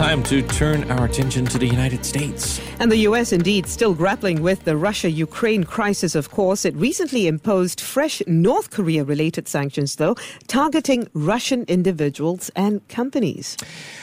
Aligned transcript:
time 0.00 0.22
to 0.22 0.40
turn 0.40 0.90
our 0.92 1.04
attention 1.04 1.44
to 1.44 1.58
the 1.58 1.66
United 1.66 2.06
States. 2.06 2.58
And 2.78 2.90
the 2.90 3.04
U.S. 3.08 3.34
indeed 3.34 3.66
still 3.66 3.92
grappling 3.92 4.40
with 4.40 4.64
the 4.64 4.74
Russia 4.74 5.10
Ukraine 5.10 5.62
crisis, 5.62 6.14
of 6.14 6.30
course. 6.30 6.64
It 6.64 6.74
recently 6.74 7.26
imposed 7.26 7.82
fresh 7.82 8.22
North 8.26 8.70
Korea 8.70 9.04
related 9.04 9.46
sanctions, 9.46 9.96
though, 9.96 10.14
targeting 10.46 11.06
Russian 11.12 11.64
individuals 11.68 12.50
and 12.56 12.80
companies. 12.88 13.58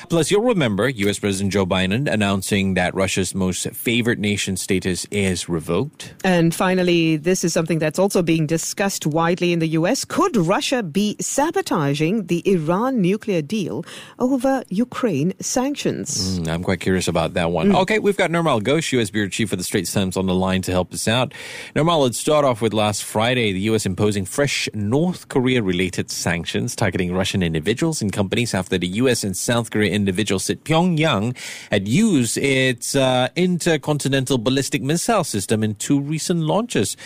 Plus, 0.07 0.29
you'll 0.29 0.43
remember 0.43 0.88
U.S. 0.88 1.18
President 1.18 1.52
Joe 1.52 1.65
Biden 1.65 2.07
announcing 2.07 2.75
that 2.75 2.93
Russia's 2.93 3.34
most 3.34 3.68
favored 3.71 4.20
nation 4.20 4.55
status 4.55 5.07
is 5.09 5.50
revoked. 5.50 6.14
And 6.23 6.54
finally, 6.54 7.18
this 7.18 7.43
is 7.43 7.54
something 7.54 7.79
that's 7.79 7.98
also 7.98 8.21
being 8.21 8.45
discussed 8.45 9.07
widely 9.07 9.51
in 9.51 9.57
the 9.57 9.70
U.S. 9.70 10.06
Could 10.06 10.37
Russia 10.37 10.84
be 10.84 11.15
sabotaging 11.20 12.28
the 12.28 12.48
Iran 12.48 13.01
nuclear 13.01 13.42
deal 13.42 13.84
over 14.20 14.61
Ukraine 14.70 15.34
sanctions? 15.42 15.86
Mm, 15.87 16.47
I'm 16.47 16.64
quite 16.64 16.79
curious 16.79 17.07
about 17.07 17.33
that 17.33 17.51
one. 17.51 17.69
Mm. 17.69 17.82
Okay, 17.82 18.00
we've 18.00 18.18
got 18.18 18.29
Nirmal 18.29 18.61
Ghosh, 18.61 18.91
U.S. 18.93 19.09
Bureau 19.09 19.29
Chief 19.29 19.51
of 19.51 19.57
the 19.57 19.64
Straits 19.64 19.93
Times, 19.93 20.18
on 20.18 20.25
the 20.25 20.36
line 20.36 20.61
to 20.64 20.71
help 20.71 20.93
us 20.93 21.07
out. 21.07 21.33
Nirmal, 21.75 22.04
let's 22.04 22.18
start 22.18 22.45
off 22.45 22.61
with 22.61 22.73
last 22.73 23.04
Friday, 23.04 23.51
the 23.51 23.59
U.S. 23.61 23.86
imposing 23.86 24.25
fresh 24.25 24.68
North 24.73 25.28
Korea 25.29 25.61
related 25.61 26.11
sanctions 26.11 26.75
targeting 26.75 27.14
Russian 27.14 27.43
individuals 27.43 28.01
and 28.01 28.11
companies 28.11 28.54
after 28.54 28.78
the 28.78 28.87
U.S. 28.87 29.23
and 29.23 29.36
South 29.36 29.71
Korea 29.71 29.92
individual 29.92 30.39
said 30.39 30.64
Pyongyang 30.64 31.36
had 31.71 31.87
used 31.87 32.38
its 32.38 32.95
uh, 32.95 33.30
intercontinental 33.36 34.38
ballistic 34.38 34.81
missile 34.81 35.23
system 35.23 35.64
in 35.64 35.75
two 35.75 36.00
recent 36.00 36.42
launches. 36.42 36.97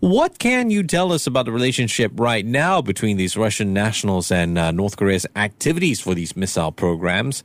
What 0.00 0.38
can 0.38 0.70
you 0.70 0.84
tell 0.84 1.12
us 1.12 1.26
about 1.26 1.46
the 1.46 1.52
relationship 1.52 2.12
right 2.14 2.46
now 2.46 2.80
between 2.80 3.16
these 3.16 3.36
Russian 3.36 3.72
nationals 3.72 4.30
and 4.30 4.56
uh, 4.56 4.70
North 4.70 4.96
Korea's 4.96 5.26
activities 5.34 6.00
for 6.00 6.14
these 6.14 6.36
missile 6.36 6.70
programs? 6.70 7.42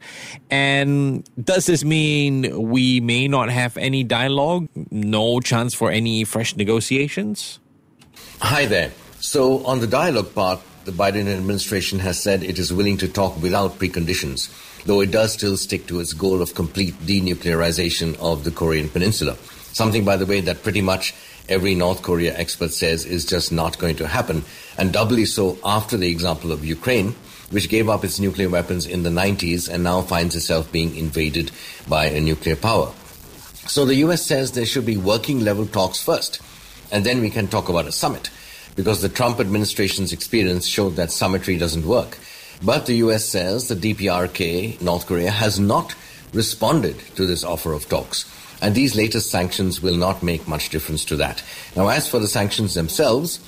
And 0.51 1.27
does 1.43 1.65
this 1.65 1.83
mean 1.83 2.69
we 2.69 2.99
may 2.99 3.27
not 3.27 3.49
have 3.49 3.75
any 3.77 4.03
dialogue? 4.03 4.69
No 4.91 5.39
chance 5.39 5.73
for 5.73 5.89
any 5.89 6.23
fresh 6.25 6.55
negotiations? 6.55 7.59
Hi 8.39 8.67
there. 8.67 8.91
So, 9.19 9.65
on 9.65 9.79
the 9.79 9.87
dialogue 9.87 10.35
part, 10.35 10.59
the 10.85 10.91
Biden 10.91 11.27
administration 11.27 11.99
has 11.99 12.21
said 12.21 12.43
it 12.43 12.59
is 12.59 12.71
willing 12.71 12.97
to 12.97 13.07
talk 13.07 13.41
without 13.41 13.79
preconditions 13.79 14.49
though 14.85 15.01
it 15.01 15.11
does 15.11 15.33
still 15.33 15.57
stick 15.57 15.87
to 15.87 15.99
its 15.99 16.13
goal 16.13 16.41
of 16.41 16.55
complete 16.55 16.93
denuclearization 17.05 18.17
of 18.19 18.43
the 18.43 18.51
Korean 18.51 18.89
Peninsula. 18.89 19.37
Something, 19.73 20.05
by 20.05 20.17
the 20.17 20.25
way, 20.25 20.41
that 20.41 20.61
pretty 20.61 20.81
much 20.81 21.15
every 21.49 21.75
North 21.75 22.01
Korea 22.01 22.37
expert 22.37 22.71
says 22.71 23.05
is 23.05 23.25
just 23.25 23.51
not 23.51 23.77
going 23.79 23.95
to 23.97 24.07
happen, 24.07 24.43
and 24.77 24.93
doubly 24.93 25.25
so 25.25 25.57
after 25.63 25.97
the 25.97 26.09
example 26.09 26.51
of 26.51 26.65
Ukraine, 26.65 27.15
which 27.51 27.69
gave 27.69 27.89
up 27.89 28.03
its 28.03 28.19
nuclear 28.19 28.49
weapons 28.49 28.85
in 28.87 29.03
the 29.03 29.09
90s 29.09 29.69
and 29.69 29.83
now 29.83 30.01
finds 30.01 30.35
itself 30.35 30.71
being 30.71 30.95
invaded 30.95 31.51
by 31.87 32.05
a 32.05 32.19
nuclear 32.19 32.55
power. 32.55 32.91
So 33.67 33.85
the 33.85 33.95
US 33.95 34.25
says 34.25 34.51
there 34.51 34.65
should 34.65 34.85
be 34.85 34.97
working 34.97 35.41
level 35.41 35.65
talks 35.65 36.01
first, 36.01 36.41
and 36.91 37.05
then 37.05 37.21
we 37.21 37.29
can 37.29 37.47
talk 37.47 37.69
about 37.69 37.87
a 37.87 37.91
summit, 37.91 38.29
because 38.75 39.01
the 39.01 39.09
Trump 39.09 39.39
administration's 39.39 40.11
experience 40.11 40.65
showed 40.65 40.95
that 40.95 41.11
summitry 41.11 41.57
doesn't 41.57 41.85
work. 41.85 42.17
But 42.63 42.85
the 42.85 42.95
US 42.95 43.25
says 43.25 43.67
the 43.67 43.75
DPRK, 43.75 44.81
North 44.81 45.05
Korea, 45.05 45.31
has 45.31 45.59
not 45.59 45.95
responded 46.33 46.99
to 47.15 47.25
this 47.25 47.43
offer 47.43 47.73
of 47.73 47.87
talks. 47.87 48.29
And 48.61 48.75
these 48.75 48.95
latest 48.95 49.29
sanctions 49.29 49.81
will 49.81 49.97
not 49.97 50.23
make 50.23 50.47
much 50.47 50.69
difference 50.69 51.03
to 51.05 51.15
that. 51.17 51.43
Now, 51.75 51.89
as 51.89 52.07
for 52.07 52.19
the 52.19 52.27
sanctions 52.27 52.73
themselves, 52.73 53.39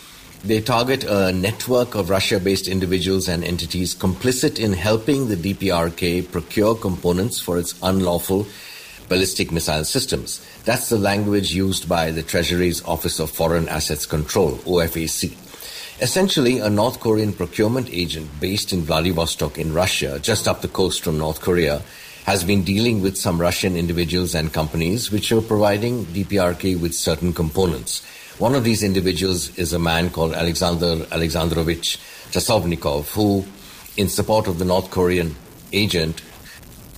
they 0.44 0.62
target 0.62 1.04
a 1.04 1.32
network 1.32 1.96
of 1.96 2.10
Russia 2.10 2.40
based 2.40 2.68
individuals 2.68 3.28
and 3.28 3.44
entities 3.44 3.96
complicit 3.96 4.60
in 4.60 4.74
helping 4.74 5.28
the 5.28 5.36
DPRK 5.36 6.32
procure 6.32 6.76
components 6.76 7.40
for 7.40 7.58
its 7.58 7.74
unlawful 7.82 8.46
ballistic 9.08 9.52
missile 9.52 9.86
systems. 9.86 10.46
That's 10.66 10.90
the 10.90 10.98
language 10.98 11.54
used 11.54 11.88
by 11.88 12.12
the 12.12 12.24
Treasury's 12.24 12.84
Office 12.86 13.20
of 13.20 13.32
Foreign 13.32 13.70
Assets 13.70 14.06
Control, 14.06 14.58
OFAC. 14.66 15.36
Essentially, 16.02 16.60
a 16.60 16.70
North 16.70 17.00
Korean 17.00 17.32
procurement 17.32 17.90
agent 17.90 18.30
based 18.40 18.74
in 18.74 18.82
Vladivostok 18.82 19.58
in 19.58 19.74
Russia, 19.74 20.20
just 20.22 20.48
up 20.48 20.62
the 20.62 20.68
coast 20.68 21.04
from 21.04 21.18
North 21.18 21.40
Korea, 21.40 21.82
has 22.26 22.44
been 22.44 22.64
dealing 22.64 23.02
with 23.02 23.16
some 23.16 23.40
Russian 23.40 23.76
individuals 23.76 24.34
and 24.34 24.52
companies 24.52 25.12
which 25.12 25.32
are 25.32 25.42
providing 25.42 26.06
DPRK 26.06 26.80
with 26.80 26.96
certain 26.96 27.32
components. 27.34 28.04
One 28.40 28.56
of 28.56 28.64
these 28.64 28.82
individuals 28.82 29.56
is 29.58 29.74
a 29.74 29.80
man 29.80 30.10
called 30.10 30.34
Alexander 30.34 31.06
Alexandrovich 31.12 31.98
Chasovnikov, 32.32 33.12
who, 33.12 33.46
in 33.96 34.10
support 34.10 34.48
of 34.48 34.58
the 34.58 34.66
North 34.66 34.90
Korean 34.90 35.36
agent, 35.72 36.24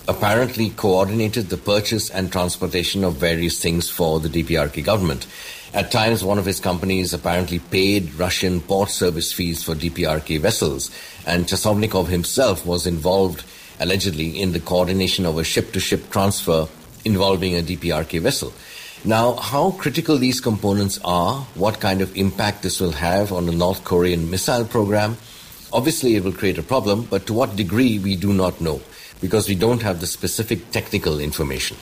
apparently 0.08 0.70
coordinated 0.70 1.50
the 1.50 1.58
purchase 1.58 2.08
and 2.08 2.32
transportation 2.32 3.04
of 3.04 3.16
various 3.16 3.60
things 3.62 3.90
for 3.90 4.18
the 4.20 4.30
DPRK 4.30 4.82
government. 4.82 5.26
At 5.74 5.90
times, 5.90 6.24
one 6.24 6.38
of 6.38 6.46
his 6.46 6.58
companies 6.58 7.12
apparently 7.12 7.58
paid 7.58 8.14
Russian 8.14 8.62
port 8.62 8.88
service 8.88 9.30
fees 9.30 9.62
for 9.62 9.74
DPRK 9.74 10.40
vessels, 10.40 10.90
and 11.26 11.44
Chasovnikov 11.44 12.06
himself 12.06 12.64
was 12.64 12.86
involved, 12.86 13.44
allegedly, 13.80 14.40
in 14.40 14.52
the 14.52 14.60
coordination 14.60 15.26
of 15.26 15.38
a 15.38 15.44
ship 15.44 15.72
to 15.72 15.80
ship 15.80 16.10
transfer 16.10 16.68
involving 17.04 17.56
a 17.56 17.62
DPRK 17.62 18.20
vessel. 18.20 18.52
Now, 19.04 19.34
how 19.34 19.70
critical 19.72 20.18
these 20.18 20.40
components 20.40 20.98
are, 21.04 21.42
what 21.54 21.80
kind 21.80 22.00
of 22.00 22.16
impact 22.16 22.62
this 22.62 22.80
will 22.80 22.92
have 22.92 23.32
on 23.32 23.46
the 23.46 23.52
North 23.52 23.84
Korean 23.84 24.28
missile 24.30 24.64
program, 24.64 25.16
obviously 25.72 26.16
it 26.16 26.24
will 26.24 26.32
create 26.32 26.58
a 26.58 26.62
problem, 26.62 27.06
but 27.08 27.26
to 27.26 27.32
what 27.32 27.54
degree 27.54 27.98
we 27.98 28.16
do 28.16 28.32
not 28.32 28.60
know, 28.60 28.80
because 29.20 29.48
we 29.48 29.54
don't 29.54 29.82
have 29.82 30.00
the 30.00 30.06
specific 30.06 30.70
technical 30.72 31.20
information. 31.20 31.76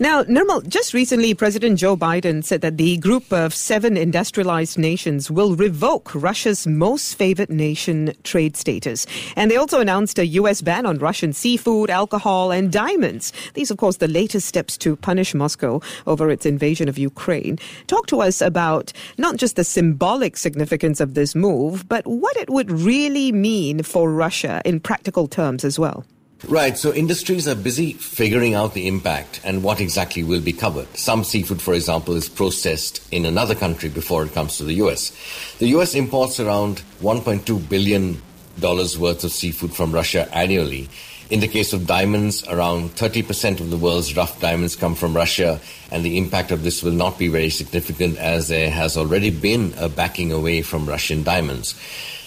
Now, 0.00 0.24
Nirmal, 0.24 0.66
just 0.66 0.92
recently, 0.92 1.34
President 1.34 1.78
Joe 1.78 1.96
Biden 1.96 2.42
said 2.42 2.62
that 2.62 2.78
the 2.78 2.96
group 2.96 3.32
of 3.32 3.54
seven 3.54 3.96
industrialized 3.96 4.76
nations 4.76 5.30
will 5.30 5.54
revoke 5.54 6.12
Russia's 6.16 6.66
most 6.66 7.14
favored 7.14 7.48
nation 7.48 8.12
trade 8.24 8.56
status. 8.56 9.06
And 9.36 9.50
they 9.50 9.56
also 9.56 9.80
announced 9.80 10.18
a 10.18 10.26
U.S. 10.26 10.62
ban 10.62 10.84
on 10.84 10.98
Russian 10.98 11.32
seafood, 11.32 11.90
alcohol, 11.90 12.50
and 12.50 12.72
diamonds. 12.72 13.32
These, 13.54 13.70
of 13.70 13.76
course, 13.76 13.98
the 13.98 14.08
latest 14.08 14.48
steps 14.48 14.76
to 14.78 14.96
punish 14.96 15.32
Moscow 15.32 15.80
over 16.08 16.28
its 16.28 16.44
invasion 16.44 16.88
of 16.88 16.98
Ukraine. 16.98 17.60
Talk 17.86 18.08
to 18.08 18.20
us 18.20 18.40
about 18.40 18.92
not 19.16 19.36
just 19.36 19.54
the 19.54 19.64
symbolic 19.64 20.36
significance 20.36 21.00
of 21.00 21.14
this 21.14 21.36
move, 21.36 21.88
but 21.88 22.04
what 22.04 22.36
it 22.36 22.50
would 22.50 22.70
really 22.70 23.30
mean 23.30 23.84
for 23.84 24.10
Russia 24.10 24.60
in 24.64 24.80
practical 24.80 25.28
terms 25.28 25.64
as 25.64 25.78
well. 25.78 26.04
Right. 26.48 26.76
So 26.76 26.92
industries 26.92 27.48
are 27.48 27.54
busy 27.54 27.94
figuring 27.94 28.54
out 28.54 28.74
the 28.74 28.86
impact 28.86 29.40
and 29.44 29.62
what 29.62 29.80
exactly 29.80 30.22
will 30.22 30.40
be 30.40 30.52
covered. 30.52 30.94
Some 30.96 31.24
seafood, 31.24 31.62
for 31.62 31.74
example, 31.74 32.14
is 32.14 32.28
processed 32.28 33.06
in 33.12 33.24
another 33.24 33.54
country 33.54 33.88
before 33.88 34.24
it 34.24 34.34
comes 34.34 34.58
to 34.58 34.64
the 34.64 34.74
US. 34.74 35.12
The 35.58 35.68
US 35.68 35.94
imports 35.94 36.40
around 36.40 36.82
$1.2 37.00 37.68
billion 37.68 38.20
worth 38.60 39.24
of 39.24 39.32
seafood 39.32 39.74
from 39.74 39.92
Russia 39.92 40.28
annually. 40.34 40.88
In 41.30 41.40
the 41.40 41.48
case 41.48 41.72
of 41.72 41.86
diamonds, 41.86 42.46
around 42.48 42.90
30% 42.90 43.60
of 43.60 43.70
the 43.70 43.78
world's 43.78 44.14
rough 44.14 44.38
diamonds 44.40 44.76
come 44.76 44.94
from 44.94 45.16
Russia, 45.16 45.58
and 45.90 46.04
the 46.04 46.18
impact 46.18 46.50
of 46.50 46.62
this 46.62 46.82
will 46.82 46.92
not 46.92 47.18
be 47.18 47.28
very 47.28 47.48
significant 47.48 48.18
as 48.18 48.48
there 48.48 48.70
has 48.70 48.98
already 48.98 49.30
been 49.30 49.72
a 49.78 49.88
backing 49.88 50.32
away 50.32 50.60
from 50.60 50.86
Russian 50.86 51.22
diamonds. 51.22 51.74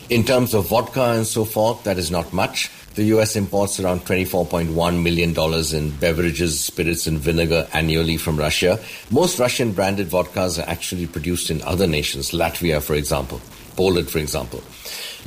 In 0.09 0.23
terms 0.23 0.56
of 0.56 0.69
vodka 0.69 1.03
and 1.03 1.27
so 1.27 1.45
forth, 1.45 1.83
that 1.83 2.00
is 2.00 2.09
not 2.09 2.33
much. 2.33 2.72
The 2.97 3.13
US 3.15 3.35
imports 3.35 3.79
around 3.79 4.05
$24.1 4.05 5.03
million 5.03 5.29
in 5.75 5.99
beverages, 5.99 6.59
spirits, 6.59 7.05
and 7.05 7.19
vinegar 7.19 7.67
annually 7.71 8.17
from 8.17 8.37
Russia. 8.37 8.79
Most 9.11 9.37
Russian 9.37 9.71
branded 9.71 10.07
vodkas 10.07 10.57
are 10.57 10.67
actually 10.67 11.05
produced 11.05 11.51
in 11.51 11.61
other 11.61 11.85
nations, 11.85 12.31
Latvia, 12.31 12.81
for 12.81 12.95
example, 12.95 13.39
Poland, 13.75 14.09
for 14.09 14.17
example. 14.17 14.63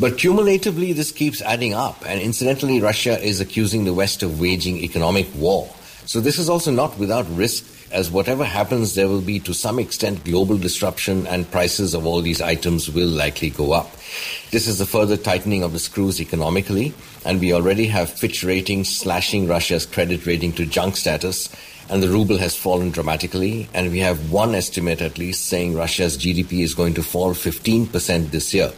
But 0.01 0.19
cumulatively, 0.19 0.93
this 0.93 1.13
keeps 1.13 1.41
adding 1.43 1.73
up. 1.73 2.03
And 2.05 2.21
incidentally, 2.21 2.81
Russia 2.81 3.17
is 3.23 3.41
accusing 3.41 3.85
the 3.85 3.95
West 3.95 4.25
of 4.25 4.41
waging 4.41 4.79
economic 4.79 5.29
war. 5.37 5.73
So 6.07 6.21
this 6.21 6.41
is 6.41 6.49
also 6.49 6.73
not 6.73 6.99
without 6.99 7.27
risk 7.37 7.65
as 7.93 8.11
whatever 8.11 8.45
happens, 8.45 8.95
there 8.95 9.09
will 9.09 9.21
be 9.21 9.41
to 9.41 9.53
some 9.53 9.79
extent 9.79 10.25
global 10.25 10.57
disruption 10.57 11.27
and 11.27 11.51
prices 11.51 11.95
of 11.95 12.07
all 12.07 12.21
these 12.21 12.41
items 12.41 12.91
will 12.91 13.09
likely 13.09 13.51
go 13.51 13.73
up. 13.73 13.91
This 14.51 14.67
is 14.67 14.81
a 14.81 14.87
further 14.87 15.17
tightening 15.17 15.63
of 15.63 15.73
the 15.73 15.79
screws 15.79 16.21
economically, 16.21 16.95
and 17.25 17.41
we 17.41 17.53
already 17.53 17.87
have 17.87 18.11
Fitch 18.11 18.45
ratings 18.45 18.89
slashing 18.97 19.49
Russia's 19.49 19.87
credit 19.87 20.27
rating 20.27 20.53
to 20.53 20.67
junk 20.67 20.97
status, 20.97 21.49
and 21.89 22.03
the 22.03 22.09
ruble 22.09 22.39
has 22.39 22.57
fallen 22.57 22.91
dramatically, 22.91 23.69
and 23.75 23.91
we 23.91 23.99
have 23.99 24.31
one 24.31 24.55
estimate 24.55 25.03
at 25.03 25.19
least 25.19 25.47
saying 25.47 25.75
Russia's 25.75 26.17
GDP 26.17 26.61
is 26.61 26.75
going 26.75 26.95
to 26.95 27.03
fall 27.03 27.35
15% 27.35 28.31
this 28.31 28.55
year. 28.55 28.73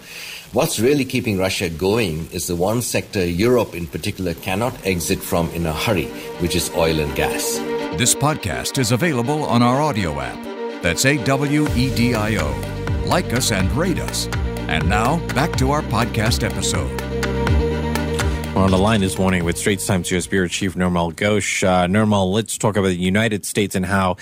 What's 0.53 0.81
really 0.81 1.05
keeping 1.05 1.39
Russia 1.39 1.71
going 1.71 2.29
is 2.31 2.47
the 2.47 2.57
one 2.57 2.83
sector 2.83 3.25
Europe 3.25 3.75
in 3.75 3.87
particular 3.87 4.35
cannot 4.35 4.87
exit 4.87 5.19
from 5.19 5.51
in 5.51 5.67
a 5.67 5.73
hurry, 5.73 6.07
which 6.41 6.57
is 6.57 6.71
oil 6.77 7.01
and 7.01 7.15
gas. 7.15 7.72
This 7.97 8.15
podcast 8.15 8.79
is 8.79 8.91
available 8.91 9.45
on 9.45 9.61
our 9.63 9.79
Awedio 9.79 10.17
app. 10.17 10.83
That's 10.83 11.05
A 11.05 11.23
W 11.25 11.69
E 11.77 11.95
D 11.95 12.15
I 12.15 12.37
O. 12.37 13.05
Like 13.07 13.35
us 13.35 13.53
and 13.53 13.71
rate 13.73 13.99
us. 13.99 14.29
And 14.67 14.89
now, 14.89 15.19
back 15.35 15.55
to 15.57 15.73
our 15.73 15.83
podcast 15.83 16.43
episode. 16.43 16.91
On 18.57 18.71
the 18.71 18.79
line 18.79 19.03
this 19.03 19.19
morning 19.19 19.45
with 19.45 19.59
Straits 19.59 19.87
Times 19.87 20.11
U.S. 20.11 20.27
Bureau 20.27 20.49
Chief 20.49 20.75
Nirmal 20.75 21.13
Ghosh. 21.13 21.63
Uh, 21.63 21.87
Nirmal, 21.87 22.33
let's 22.33 22.57
talk 22.57 22.77
about 22.77 22.89
the 22.89 22.97
United 22.97 23.45
States 23.45 23.75
and 23.75 23.85
how 23.85 24.17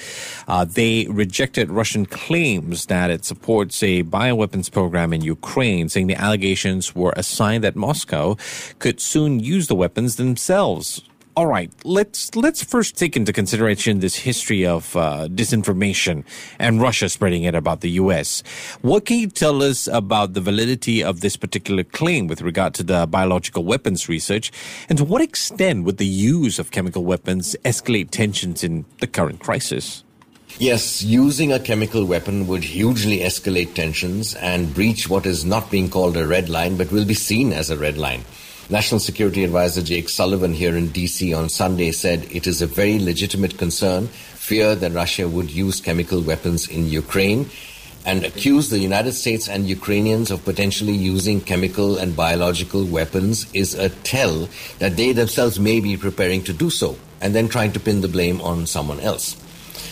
uh, 0.49 0.65
they 0.65 1.07
rejected 1.09 1.71
Russian 1.71 2.07
claims 2.07 2.87
that 2.87 3.09
it 3.11 3.25
supports 3.25 3.81
a 3.85 4.03
bioweapons 4.03 4.71
program 4.71 5.13
in 5.13 5.21
Ukraine, 5.21 5.89
saying 5.89 6.09
the 6.09 6.17
allegations 6.17 6.97
were 6.97 7.15
a 7.17 7.23
sign 7.23 7.61
that 7.61 7.77
Moscow 7.77 8.37
could 8.81 9.01
soon 9.01 9.39
use 9.39 9.69
the 9.69 9.77
weapons 9.77 10.17
themselves. 10.17 11.03
All 11.37 11.47
right, 11.47 11.71
let's 11.85 12.35
let's 12.35 12.63
first 12.63 12.99
take 12.99 13.17
into 13.17 13.33
consideration 13.33 14.01
this 14.01 14.17
history 14.17 14.67
of 14.67 14.97
uh, 14.97 15.29
disinformation 15.29 16.25
and 16.59 16.83
Russia 16.83 17.09
spreading 17.09 17.45
it 17.45 17.55
about 17.55 17.83
the 17.83 17.91
U.S. 18.03 18.43
What 18.83 19.07
can 19.07 19.19
you 19.19 19.29
tell 19.29 19.63
us 19.63 19.87
about 19.87 20.35
the 20.35 20.41
validity 20.41 21.05
of 21.05 21.21
this 21.21 21.37
particular 21.37 21.85
claim 21.85 22.27
with 22.27 22.43
regard 22.43 22.75
to 22.75 22.83
the 22.83 23.07
biological 23.07 23.65
weapons 23.65 24.09
research, 24.09 24.51
and 24.89 24.99
to 24.99 25.05
what 25.05 25.23
extent 25.23 25.85
would 25.85 25.99
the 25.99 26.07
use 26.07 26.59
of 26.59 26.73
chemical 26.73 27.05
weapons 27.05 27.55
escalate 27.65 28.11
tensions 28.11 28.65
in 28.65 28.85
the 28.99 29.07
current 29.07 29.39
crisis? 29.39 30.03
Yes, 30.59 31.01
using 31.01 31.53
a 31.53 31.61
chemical 31.61 32.05
weapon 32.05 32.49
would 32.49 32.65
hugely 32.65 33.21
escalate 33.21 33.75
tensions 33.75 34.35
and 34.35 34.75
breach 34.75 35.09
what 35.09 35.27
is 35.27 35.45
not 35.45 35.71
being 35.71 35.89
called 35.89 36.17
a 36.17 36.27
red 36.27 36.49
line, 36.49 36.77
but 36.77 36.91
will 36.91 37.05
be 37.05 37.15
seen 37.15 37.53
as 37.53 37.71
a 37.71 37.79
red 37.79 37.97
line. 37.97 38.25
National 38.71 39.01
Security 39.01 39.43
Advisor 39.43 39.83
Jake 39.83 40.09
Sullivan 40.09 40.55
here 40.55 40.77
in 40.77 40.91
DC 40.91 41.37
on 41.37 41.49
Sunday 41.49 41.91
said 41.91 42.25
it 42.31 42.47
is 42.47 42.63
a 42.63 42.69
very 42.69 43.01
legitimate 43.01 43.59
concern, 43.59 44.07
fear 44.07 44.77
that 44.77 44.93
Russia 44.93 45.29
would 45.29 45.51
use 45.51 45.81
chemical 45.81 46.21
weapons 46.21 46.69
in 46.69 46.87
Ukraine, 46.87 47.51
and 48.07 48.25
accuse 48.25 48.71
the 48.71 48.79
United 48.79 49.15
States 49.15 49.49
and 49.49 49.67
Ukrainians 49.67 50.31
of 50.31 50.45
potentially 50.45 50.93
using 50.93 51.41
chemical 51.41 51.99
and 51.99 52.15
biological 52.15 52.85
weapons 52.85 53.45
is 53.53 53.75
a 53.75 53.89
tell 53.89 54.49
that 54.79 54.97
they 54.97 55.11
themselves 55.11 55.59
may 55.59 55.81
be 55.81 55.97
preparing 55.97 56.45
to 56.45 56.53
do 56.53 56.71
so, 56.71 56.97
and 57.21 57.35
then 57.35 57.49
trying 57.49 57.73
to 57.73 57.81
pin 57.81 58.03
the 58.03 58.09
blame 58.09 58.41
on 58.41 58.67
someone 58.67 59.01
else. 59.01 59.37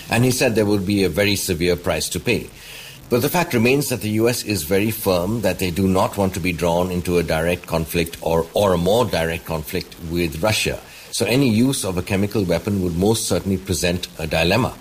And 0.09 0.25
he 0.25 0.31
said 0.31 0.55
there 0.55 0.65
would 0.65 0.87
be 0.87 1.03
a 1.03 1.09
very 1.09 1.35
severe 1.35 1.75
price 1.75 2.09
to 2.11 2.21
pay. 2.21 2.49
But 3.11 3.23
the 3.23 3.31
fact 3.31 3.55
remains 3.55 3.89
that 3.89 4.03
the 4.03 4.21
US 4.21 4.45
is 4.45 4.65
very 4.65 4.91
firm 4.91 5.41
that 5.41 5.59
they 5.59 5.71
do 5.71 5.89
not 5.89 6.19
want 6.19 6.35
to 6.35 6.41
be 6.41 6.53
drawn 6.53 6.91
into 6.91 7.17
a 7.17 7.23
direct 7.23 7.67
conflict 7.67 8.19
or, 8.21 8.47
or 8.53 8.75
a 8.75 8.79
more 8.79 9.07
direct 9.07 9.47
conflict 9.47 9.97
with 10.11 10.43
Russia. 10.43 10.79
So 11.11 11.25
any 11.25 11.49
use 11.49 11.87
of 11.87 11.97
a 11.97 12.03
chemical 12.03 12.45
weapon 12.45 12.83
would 12.83 12.97
most 12.97 13.27
certainly 13.27 13.57
present 13.57 14.09
a 14.19 14.27
dilemma. 14.27 14.77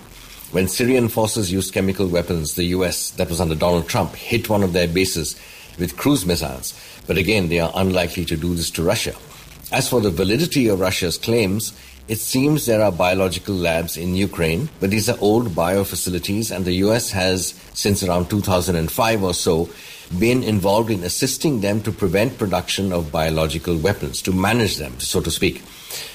When 0.52 0.68
Syrian 0.68 1.08
forces 1.08 1.50
used 1.50 1.72
chemical 1.72 2.06
weapons, 2.06 2.54
the 2.54 2.64
US, 2.76 3.12
that 3.12 3.30
was 3.30 3.40
under 3.40 3.54
Donald 3.54 3.88
Trump, 3.88 4.14
hit 4.14 4.50
one 4.50 4.62
of 4.62 4.74
their 4.74 4.88
bases 4.88 5.40
with 5.78 5.96
cruise 5.96 6.26
missiles. 6.26 6.74
But 7.06 7.16
again, 7.16 7.48
they 7.48 7.60
are 7.60 7.72
unlikely 7.74 8.26
to 8.26 8.36
do 8.36 8.54
this 8.54 8.70
to 8.72 8.82
Russia. 8.82 9.14
As 9.72 9.88
for 9.88 10.02
the 10.02 10.10
validity 10.10 10.68
of 10.68 10.80
Russia's 10.80 11.16
claims, 11.16 11.72
it 12.08 12.18
seems 12.18 12.64
there 12.64 12.82
are 12.82 12.90
biological 12.90 13.54
labs 13.54 13.96
in 13.98 14.16
Ukraine, 14.16 14.70
but 14.80 14.90
these 14.90 15.10
are 15.10 15.18
old 15.20 15.54
bio 15.54 15.84
facilities, 15.84 16.50
and 16.50 16.64
the 16.64 16.80
US 16.84 17.10
has, 17.10 17.54
since 17.74 18.02
around 18.02 18.30
2005 18.30 19.22
or 19.22 19.34
so, 19.34 19.68
been 20.18 20.42
involved 20.42 20.90
in 20.90 21.04
assisting 21.04 21.60
them 21.60 21.82
to 21.82 21.92
prevent 21.92 22.38
production 22.38 22.94
of 22.94 23.12
biological 23.12 23.76
weapons, 23.76 24.22
to 24.22 24.32
manage 24.32 24.78
them, 24.78 24.98
so 24.98 25.20
to 25.20 25.30
speak. 25.30 25.62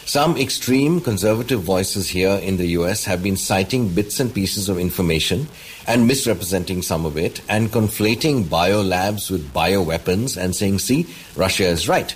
Some 0.06 0.36
extreme 0.36 1.00
conservative 1.00 1.62
voices 1.62 2.10
here 2.10 2.39
in 2.42 2.57
the 2.57 2.68
US 2.80 3.06
have 3.06 3.22
been 3.22 3.38
citing 3.38 3.89
bits 3.94 4.19
and 4.19 4.34
pieces 4.34 4.69
of 4.69 4.80
information 4.80 5.48
and 5.88 6.07
misrepresenting 6.07 6.81
some 6.81 7.06
of 7.06 7.18
it 7.18 7.42
and 7.48 7.72
conflating 7.72 8.46
biolabs 8.46 9.30
with 9.30 9.54
bioweapons 9.54 10.38
and 10.38 10.56
saying, 10.56 10.80
see, 10.80 11.06
Russia 11.36 11.66
is 11.66 11.88
right. 11.88 12.16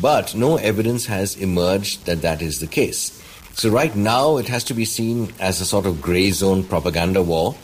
But 0.00 0.34
no 0.34 0.56
evidence 0.56 1.06
has 1.06 1.36
emerged 1.36 2.06
that 2.06 2.22
that 2.22 2.42
is 2.42 2.60
the 2.60 2.66
case. 2.66 3.14
So 3.54 3.70
right 3.70 3.94
now 3.96 4.36
it 4.36 4.48
has 4.48 4.62
to 4.64 4.74
be 4.74 4.84
seen 4.84 5.32
as 5.40 5.60
a 5.60 5.64
sort 5.66 5.86
of 5.86 6.00
gray 6.00 6.30
zone 6.30 6.62
propaganda 6.62 7.22
war. 7.22 7.56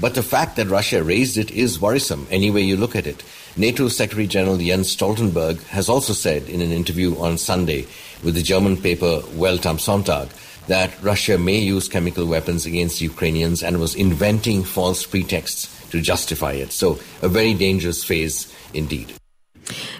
But 0.00 0.14
the 0.14 0.22
fact 0.22 0.56
that 0.56 0.68
Russia 0.68 1.02
raised 1.02 1.38
it 1.38 1.50
is 1.50 1.80
worrisome 1.80 2.26
any 2.30 2.50
way 2.50 2.60
you 2.60 2.76
look 2.76 2.94
at 2.94 3.06
it. 3.06 3.24
NATO 3.56 3.88
Secretary 3.88 4.26
General 4.26 4.58
Jens 4.58 4.94
Stoltenberg 4.94 5.62
has 5.68 5.88
also 5.88 6.12
said 6.12 6.48
in 6.48 6.60
an 6.60 6.70
interview 6.70 7.18
on 7.18 7.38
Sunday 7.38 7.86
with 8.22 8.34
the 8.34 8.42
German 8.42 8.76
paper 8.76 9.22
Welt 9.34 9.66
am 9.66 9.78
Sonntag 9.78 10.30
that 10.68 11.02
Russia 11.02 11.38
may 11.38 11.58
use 11.58 11.88
chemical 11.88 12.26
weapons 12.26 12.66
against 12.66 13.00
Ukrainians 13.00 13.62
and 13.62 13.80
was 13.80 13.94
inventing 13.94 14.62
false 14.62 15.06
pretexts 15.06 15.66
to 15.90 16.00
justify 16.00 16.52
it. 16.52 16.70
So 16.70 17.00
a 17.22 17.28
very 17.28 17.54
dangerous 17.54 18.04
phase 18.04 18.54
indeed. 18.74 19.17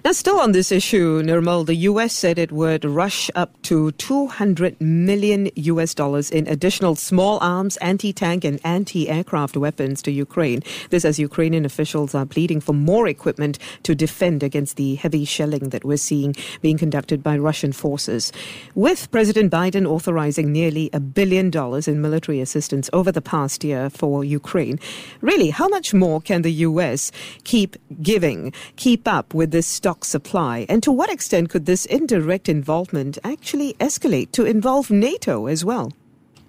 Now, 0.04 0.12
still 0.12 0.38
on 0.40 0.52
this 0.52 0.72
issue, 0.72 1.22
Nirmal, 1.22 1.66
the 1.66 1.74
U.S. 1.74 2.14
said 2.14 2.38
it 2.38 2.52
would 2.52 2.84
rush 2.84 3.30
up 3.34 3.60
to 3.62 3.92
200 3.92 4.80
million 4.80 5.50
U.S. 5.56 5.94
dollars 5.94 6.30
in 6.30 6.46
additional 6.46 6.94
small 6.94 7.38
arms, 7.40 7.76
anti-tank 7.78 8.44
and 8.44 8.60
anti-aircraft 8.64 9.56
weapons 9.56 10.00
to 10.02 10.10
Ukraine. 10.10 10.62
This 10.90 11.04
as 11.04 11.18
Ukrainian 11.18 11.64
officials 11.64 12.14
are 12.14 12.24
pleading 12.24 12.60
for 12.60 12.72
more 12.72 13.08
equipment 13.08 13.58
to 13.82 13.94
defend 13.94 14.42
against 14.42 14.76
the 14.76 14.94
heavy 14.94 15.24
shelling 15.24 15.70
that 15.70 15.84
we're 15.84 15.96
seeing 15.96 16.34
being 16.62 16.78
conducted 16.78 17.22
by 17.22 17.36
Russian 17.36 17.72
forces. 17.72 18.32
With 18.74 19.10
President 19.10 19.52
Biden 19.52 19.86
authorizing 19.86 20.52
nearly 20.52 20.88
a 20.92 21.00
billion 21.00 21.50
dollars 21.50 21.88
in 21.88 22.00
military 22.00 22.40
assistance 22.40 22.88
over 22.92 23.12
the 23.12 23.20
past 23.20 23.64
year 23.64 23.90
for 23.90 24.24
Ukraine, 24.24 24.78
really, 25.20 25.50
how 25.50 25.68
much 25.68 25.92
more 25.92 26.20
can 26.20 26.42
the 26.42 26.52
U.S. 26.68 27.12
keep 27.44 27.76
giving, 28.00 28.52
keep 28.76 29.06
up 29.08 29.34
with 29.34 29.50
this 29.58 29.66
stock 29.66 30.04
supply? 30.04 30.64
And 30.68 30.84
to 30.84 30.92
what 30.92 31.10
extent 31.10 31.50
could 31.50 31.66
this 31.66 31.84
indirect 31.86 32.48
involvement 32.48 33.18
actually 33.24 33.74
escalate 33.80 34.30
to 34.38 34.44
involve 34.44 34.88
NATO 34.88 35.46
as 35.46 35.64
well? 35.64 35.92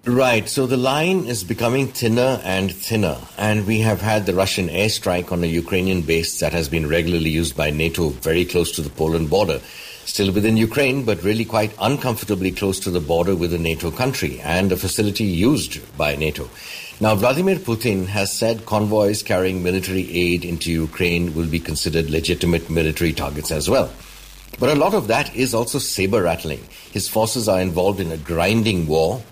Right. 0.04 0.48
So 0.48 0.64
the 0.68 0.76
line 0.76 1.24
is 1.24 1.42
becoming 1.42 1.88
thinner 1.88 2.40
and 2.44 2.72
thinner. 2.72 3.18
And 3.36 3.66
we 3.66 3.80
have 3.80 4.00
had 4.00 4.26
the 4.26 4.34
Russian 4.42 4.68
airstrike 4.68 5.32
on 5.32 5.42
a 5.42 5.48
Ukrainian 5.48 6.02
base 6.02 6.38
that 6.38 6.52
has 6.52 6.68
been 6.68 6.88
regularly 6.88 7.30
used 7.30 7.56
by 7.56 7.70
NATO 7.70 8.10
very 8.10 8.44
close 8.44 8.70
to 8.76 8.82
the 8.82 8.90
Poland 8.90 9.28
border. 9.28 9.60
Still 10.04 10.30
within 10.30 10.56
Ukraine, 10.56 11.04
but 11.04 11.24
really 11.24 11.44
quite 11.44 11.74
uncomfortably 11.80 12.52
close 12.52 12.78
to 12.80 12.92
the 12.92 13.06
border 13.12 13.34
with 13.34 13.52
a 13.52 13.58
NATO 13.58 13.90
country 13.90 14.38
and 14.40 14.70
a 14.70 14.76
facility 14.76 15.24
used 15.24 15.72
by 15.96 16.14
NATO. 16.14 16.48
Now, 17.02 17.14
Vladimir 17.14 17.56
Putin 17.56 18.04
has 18.08 18.30
said 18.30 18.66
convoys 18.66 19.22
carrying 19.22 19.62
military 19.62 20.06
aid 20.14 20.44
into 20.44 20.70
Ukraine 20.70 21.34
will 21.34 21.46
be 21.46 21.58
considered 21.58 22.10
legitimate 22.10 22.68
military 22.68 23.14
targets 23.14 23.50
as 23.50 23.70
well. 23.70 23.90
But 24.58 24.68
a 24.68 24.78
lot 24.78 24.92
of 24.92 25.06
that 25.06 25.34
is 25.34 25.54
also 25.54 25.78
saber 25.78 26.24
rattling. 26.24 26.62
His 26.92 27.08
forces 27.08 27.48
are 27.48 27.62
involved 27.62 28.00
in 28.00 28.12
a 28.12 28.18
grinding 28.18 28.86
war. 28.86 29.22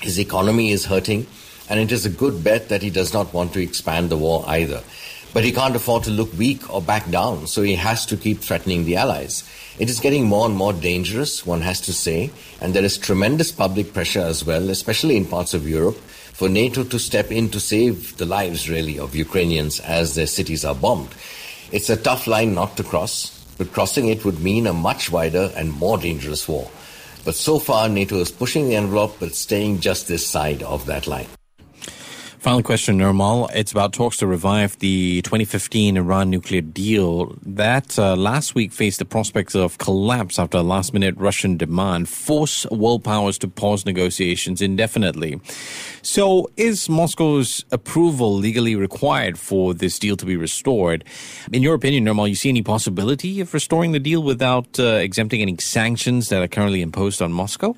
His 0.00 0.20
economy 0.20 0.70
is 0.70 0.84
hurting, 0.84 1.26
and 1.68 1.80
it 1.80 1.90
is 1.90 2.06
a 2.06 2.10
good 2.10 2.44
bet 2.44 2.68
that 2.68 2.80
he 2.80 2.90
does 2.90 3.12
not 3.12 3.34
want 3.34 3.54
to 3.54 3.60
expand 3.60 4.08
the 4.08 4.16
war 4.16 4.44
either. 4.46 4.80
But 5.34 5.42
he 5.42 5.50
can't 5.50 5.74
afford 5.74 6.04
to 6.04 6.12
look 6.12 6.32
weak 6.38 6.72
or 6.72 6.80
back 6.80 7.10
down, 7.10 7.48
so 7.48 7.62
he 7.62 7.74
has 7.74 8.06
to 8.06 8.16
keep 8.16 8.38
threatening 8.38 8.84
the 8.84 8.94
Allies. 8.94 9.42
It 9.80 9.90
is 9.90 9.98
getting 9.98 10.26
more 10.26 10.46
and 10.46 10.54
more 10.54 10.72
dangerous, 10.72 11.44
one 11.44 11.62
has 11.62 11.80
to 11.82 11.92
say, 11.92 12.30
and 12.60 12.72
there 12.72 12.84
is 12.84 12.98
tremendous 12.98 13.50
public 13.50 13.92
pressure 13.92 14.20
as 14.20 14.44
well, 14.44 14.70
especially 14.70 15.16
in 15.16 15.24
parts 15.24 15.54
of 15.54 15.68
Europe, 15.68 15.98
for 16.40 16.48
NATO 16.48 16.82
to 16.84 16.98
step 16.98 17.30
in 17.30 17.50
to 17.50 17.60
save 17.60 18.16
the 18.16 18.24
lives, 18.24 18.66
really, 18.66 18.98
of 18.98 19.14
Ukrainians 19.14 19.78
as 19.80 20.14
their 20.14 20.26
cities 20.26 20.64
are 20.64 20.74
bombed. 20.74 21.10
It's 21.70 21.90
a 21.90 21.98
tough 21.98 22.26
line 22.26 22.54
not 22.54 22.78
to 22.78 22.82
cross, 22.82 23.44
but 23.58 23.74
crossing 23.74 24.08
it 24.08 24.24
would 24.24 24.40
mean 24.40 24.66
a 24.66 24.72
much 24.72 25.10
wider 25.10 25.52
and 25.54 25.70
more 25.70 25.98
dangerous 25.98 26.48
war. 26.48 26.70
But 27.26 27.34
so 27.34 27.58
far, 27.58 27.90
NATO 27.90 28.16
is 28.16 28.30
pushing 28.30 28.70
the 28.70 28.76
envelope, 28.76 29.16
but 29.20 29.34
staying 29.34 29.80
just 29.80 30.08
this 30.08 30.26
side 30.26 30.62
of 30.62 30.86
that 30.86 31.06
line. 31.06 31.28
Final 32.40 32.62
question, 32.62 32.96
Nirmal. 32.96 33.50
It's 33.54 33.70
about 33.70 33.92
talks 33.92 34.16
to 34.16 34.26
revive 34.26 34.78
the 34.78 35.20
2015 35.20 35.98
Iran 35.98 36.30
nuclear 36.30 36.62
deal 36.62 37.36
that 37.42 37.98
uh, 37.98 38.16
last 38.16 38.54
week 38.54 38.72
faced 38.72 38.98
the 38.98 39.04
prospects 39.04 39.54
of 39.54 39.76
collapse 39.76 40.38
after 40.38 40.56
a 40.56 40.62
last 40.62 40.94
minute 40.94 41.14
Russian 41.18 41.58
demand 41.58 42.08
force 42.08 42.64
world 42.70 43.04
powers 43.04 43.36
to 43.40 43.48
pause 43.48 43.84
negotiations 43.84 44.62
indefinitely. 44.62 45.38
So, 46.00 46.50
is 46.56 46.88
Moscow's 46.88 47.66
approval 47.72 48.34
legally 48.36 48.74
required 48.74 49.38
for 49.38 49.74
this 49.74 49.98
deal 49.98 50.16
to 50.16 50.24
be 50.24 50.38
restored? 50.38 51.04
In 51.52 51.62
your 51.62 51.74
opinion, 51.74 52.06
Nirmal, 52.06 52.30
you 52.30 52.34
see 52.34 52.48
any 52.48 52.62
possibility 52.62 53.42
of 53.42 53.52
restoring 53.52 53.92
the 53.92 54.00
deal 54.00 54.22
without 54.22 54.80
uh, 54.80 54.84
exempting 54.84 55.42
any 55.42 55.58
sanctions 55.58 56.30
that 56.30 56.42
are 56.42 56.48
currently 56.48 56.80
imposed 56.80 57.20
on 57.20 57.32
Moscow? 57.32 57.76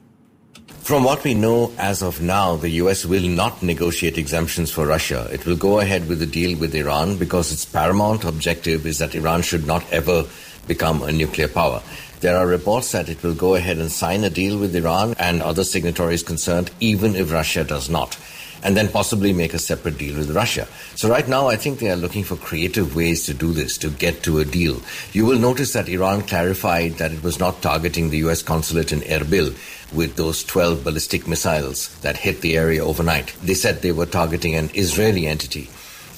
From 0.82 1.04
what 1.04 1.22
we 1.22 1.34
know 1.34 1.72
as 1.78 2.02
of 2.02 2.20
now, 2.20 2.56
the 2.56 2.68
US 2.82 3.06
will 3.06 3.22
not 3.22 3.62
negotiate 3.62 4.18
exemptions 4.18 4.72
for 4.72 4.84
Russia. 4.84 5.28
It 5.32 5.46
will 5.46 5.54
go 5.54 5.78
ahead 5.78 6.08
with 6.08 6.18
the 6.18 6.26
deal 6.26 6.58
with 6.58 6.74
Iran 6.74 7.18
because 7.18 7.52
its 7.52 7.64
paramount 7.64 8.24
objective 8.24 8.84
is 8.84 8.98
that 8.98 9.14
Iran 9.14 9.42
should 9.42 9.64
not 9.64 9.84
ever 9.92 10.24
become 10.66 11.02
a 11.02 11.12
nuclear 11.12 11.46
power. 11.46 11.82
There 12.18 12.36
are 12.36 12.48
reports 12.48 12.90
that 12.92 13.08
it 13.08 13.22
will 13.22 13.34
go 13.34 13.54
ahead 13.54 13.78
and 13.78 13.92
sign 13.92 14.24
a 14.24 14.30
deal 14.30 14.58
with 14.58 14.74
Iran 14.74 15.14
and 15.20 15.40
other 15.40 15.62
signatories 15.62 16.24
concerned, 16.24 16.72
even 16.80 17.14
if 17.14 17.30
Russia 17.30 17.62
does 17.62 17.88
not. 17.88 18.18
And 18.62 18.76
then 18.76 18.88
possibly 18.88 19.32
make 19.32 19.54
a 19.54 19.58
separate 19.58 19.98
deal 19.98 20.16
with 20.16 20.34
Russia. 20.34 20.66
So 20.94 21.08
right 21.08 21.26
now, 21.26 21.48
I 21.48 21.56
think 21.56 21.78
they 21.78 21.90
are 21.90 21.96
looking 21.96 22.24
for 22.24 22.36
creative 22.36 22.94
ways 22.94 23.24
to 23.26 23.34
do 23.34 23.52
this, 23.52 23.76
to 23.78 23.90
get 23.90 24.22
to 24.24 24.38
a 24.38 24.44
deal. 24.44 24.80
You 25.12 25.26
will 25.26 25.38
notice 25.38 25.72
that 25.72 25.88
Iran 25.88 26.22
clarified 26.22 26.94
that 26.94 27.12
it 27.12 27.22
was 27.22 27.38
not 27.38 27.62
targeting 27.62 28.10
the 28.10 28.18
U.S. 28.18 28.42
consulate 28.42 28.92
in 28.92 29.00
Erbil 29.00 29.56
with 29.92 30.16
those 30.16 30.44
12 30.44 30.84
ballistic 30.84 31.26
missiles 31.26 31.88
that 32.00 32.16
hit 32.16 32.40
the 32.40 32.56
area 32.56 32.84
overnight. 32.84 33.34
They 33.42 33.54
said 33.54 33.82
they 33.82 33.92
were 33.92 34.06
targeting 34.06 34.54
an 34.54 34.70
Israeli 34.74 35.26
entity. 35.26 35.68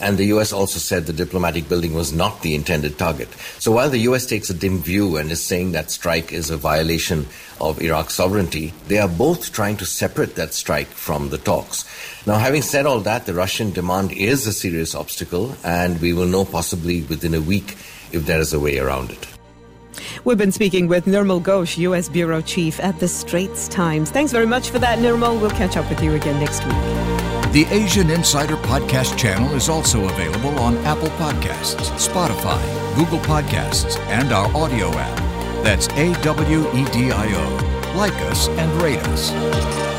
And 0.00 0.18
the 0.18 0.26
US 0.26 0.52
also 0.52 0.78
said 0.78 1.06
the 1.06 1.12
diplomatic 1.12 1.68
building 1.68 1.94
was 1.94 2.12
not 2.12 2.42
the 2.42 2.54
intended 2.54 2.98
target. 2.98 3.28
So 3.58 3.72
while 3.72 3.90
the 3.90 4.06
US 4.10 4.26
takes 4.26 4.50
a 4.50 4.54
dim 4.54 4.78
view 4.78 5.16
and 5.16 5.30
is 5.30 5.42
saying 5.42 5.72
that 5.72 5.90
strike 5.90 6.32
is 6.32 6.50
a 6.50 6.56
violation 6.56 7.26
of 7.60 7.80
Iraq's 7.80 8.14
sovereignty, 8.14 8.72
they 8.88 8.98
are 8.98 9.08
both 9.08 9.52
trying 9.52 9.76
to 9.78 9.86
separate 9.86 10.34
that 10.34 10.54
strike 10.54 10.88
from 10.88 11.30
the 11.30 11.38
talks. 11.38 11.84
Now, 12.26 12.38
having 12.38 12.62
said 12.62 12.86
all 12.86 13.00
that, 13.00 13.26
the 13.26 13.34
Russian 13.34 13.70
demand 13.72 14.12
is 14.12 14.46
a 14.46 14.52
serious 14.52 14.94
obstacle, 14.94 15.56
and 15.62 16.00
we 16.00 16.12
will 16.12 16.26
know 16.26 16.44
possibly 16.44 17.02
within 17.02 17.34
a 17.34 17.40
week 17.40 17.76
if 18.12 18.26
there 18.26 18.40
is 18.40 18.52
a 18.52 18.60
way 18.60 18.78
around 18.78 19.10
it. 19.10 19.33
We've 20.24 20.38
been 20.38 20.52
speaking 20.52 20.88
with 20.88 21.06
Nirmal 21.06 21.42
Ghosh, 21.42 21.78
U.S. 21.78 22.08
Bureau 22.08 22.40
Chief 22.40 22.80
at 22.80 22.98
the 23.00 23.08
Straits 23.08 23.68
Times. 23.68 24.10
Thanks 24.10 24.32
very 24.32 24.46
much 24.46 24.70
for 24.70 24.78
that, 24.78 24.98
Nirmal. 24.98 25.40
We'll 25.40 25.50
catch 25.50 25.76
up 25.76 25.88
with 25.88 26.02
you 26.02 26.14
again 26.14 26.40
next 26.40 26.64
week. 26.64 27.04
The 27.52 27.66
Asian 27.70 28.10
Insider 28.10 28.56
Podcast 28.56 29.16
channel 29.16 29.54
is 29.54 29.68
also 29.68 30.04
available 30.08 30.58
on 30.58 30.76
Apple 30.78 31.08
Podcasts, 31.10 31.86
Spotify, 31.96 32.60
Google 32.96 33.20
Podcasts, 33.20 33.98
and 34.08 34.32
our 34.32 34.48
Awedio 34.48 34.92
app. 34.94 35.18
That's 35.62 35.88
A 35.90 36.12
W 36.22 36.60
E 36.72 36.84
D 36.86 37.12
I 37.12 37.26
O. 37.32 37.96
Like 37.96 38.14
us 38.30 38.48
and 38.48 38.82
rate 38.82 38.98
us. 39.08 39.93